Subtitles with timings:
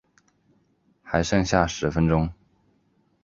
[1.03, 2.27] 还剩下十分钟